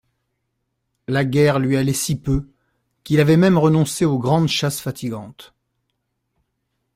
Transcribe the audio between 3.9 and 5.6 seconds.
aux grandes chasses fatigantes.